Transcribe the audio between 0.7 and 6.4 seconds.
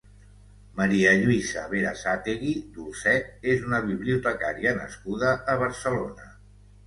Maria Lluïsa Berasategui Dolcet és una bibliotecària nascuda a Barcelona.